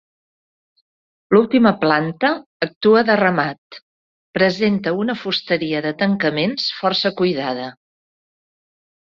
L'última 1.35 1.73
planta 1.83 2.31
actua 2.67 3.03
de 3.11 3.17
remat, 3.21 3.79
presenta 4.39 4.95
una 5.03 5.17
fusteria 5.27 5.83
de 5.89 5.93
tancaments 6.03 6.69
força 6.81 7.13
cuidada. 7.21 7.69